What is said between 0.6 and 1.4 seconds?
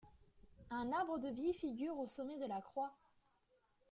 Un arbre de